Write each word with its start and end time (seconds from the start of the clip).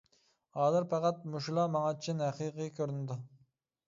ھازىر 0.59 0.85
پەقەت 0.93 1.19
مۇشۇلا 1.33 1.65
ماڭا 1.75 1.91
چىن، 2.05 2.23
ھەقىقىي 2.29 2.73
كۆرۈنىدۇ. 2.81 3.19